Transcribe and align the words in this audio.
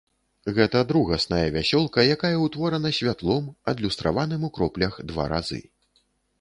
Гэта 0.59 0.79
другасная 0.91 1.43
вясёлка, 1.57 2.07
якая 2.15 2.33
ўтворана 2.47 2.93
святлом, 3.01 3.53
адлюстраваным 3.75 4.51
у 4.51 4.53
кроплях 4.59 5.01
два 5.13 5.31
разы. 5.37 5.65